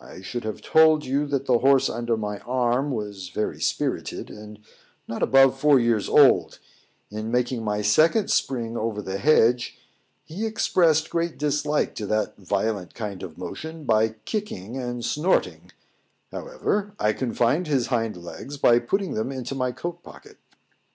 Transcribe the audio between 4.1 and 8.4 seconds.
and not above four years old; in making my second